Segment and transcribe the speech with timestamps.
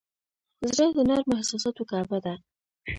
[0.69, 2.33] زړه د نرمو احساساتو کعبه ده.